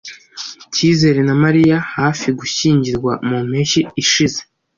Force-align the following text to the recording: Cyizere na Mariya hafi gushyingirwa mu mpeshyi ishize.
Cyizere 0.73 1.19
na 1.27 1.35
Mariya 1.43 1.77
hafi 1.95 2.27
gushyingirwa 2.39 3.11
mu 3.27 3.37
mpeshyi 3.49 3.81
ishize. 4.01 4.39